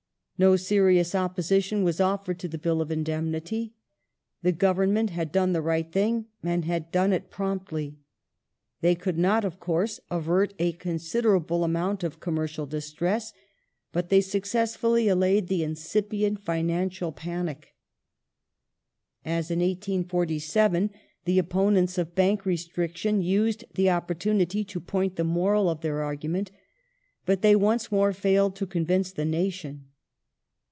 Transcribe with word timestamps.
No 0.43 0.55
serious 0.55 1.13
opposition 1.13 1.83
was 1.83 2.01
offered 2.01 2.39
to 2.39 2.47
the 2.47 2.57
Bill 2.57 2.81
of 2.81 2.89
Indemnity. 2.89 3.75
The 4.41 4.51
Government 4.51 5.11
had 5.11 5.31
done 5.31 5.53
the 5.53 5.61
right 5.61 5.91
thing 5.91 6.25
and 6.41 6.65
had 6.65 6.91
done 6.91 7.13
it 7.13 7.29
promptly. 7.29 7.99
They 8.81 8.95
could 8.95 9.19
not, 9.19 9.45
of 9.45 9.59
course, 9.59 9.99
avert 10.09 10.55
a 10.57 10.71
considerable 10.71 11.63
amount 11.63 12.03
of 12.03 12.19
commercial 12.19 12.65
distress; 12.65 13.33
but 13.91 14.09
they 14.09 14.19
successfully 14.19 15.07
allayed 15.07 15.47
the 15.47 15.61
incipient 15.63 16.41
financial 16.41 17.11
panic. 17.11 17.75
As 19.23 19.51
in 19.51 19.59
1847 19.59 20.89
the 21.25 21.37
opponents 21.37 21.99
of 21.99 22.15
Bank 22.15 22.47
restriction 22.47 23.21
used 23.21 23.63
the 23.75 23.91
opportunity 23.91 24.63
to 24.63 24.79
point 24.79 25.17
the 25.17 25.23
moral 25.23 25.69
of 25.69 25.81
their 25.81 26.01
argument, 26.01 26.49
but 27.27 27.43
they 27.43 27.55
once 27.55 27.91
more 27.91 28.11
failed 28.11 28.55
to 28.55 28.65
convince 28.65 29.11
the 29.11 29.23
nation. 29.23 29.85